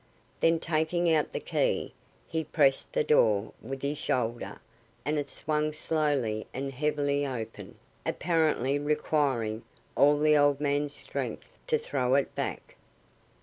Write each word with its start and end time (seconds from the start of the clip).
Then 0.39 0.59
taking 0.59 1.13
out 1.13 1.31
the 1.31 1.39
key, 1.39 1.93
he 2.27 2.43
pressed 2.43 2.91
the 2.91 3.03
door 3.03 3.53
with 3.61 3.83
his 3.83 3.99
shoulder, 3.99 4.59
and 5.05 5.19
it 5.19 5.29
swung 5.29 5.73
slowly 5.73 6.47
and 6.55 6.71
heavily 6.71 7.23
open, 7.23 7.75
apparently 8.03 8.79
requiring 8.79 9.61
all 9.95 10.17
the 10.17 10.35
old 10.35 10.59
man's 10.59 10.93
strength 10.95 11.45
to 11.67 11.77
throw 11.77 12.15
it 12.15 12.33
back. 12.33 12.77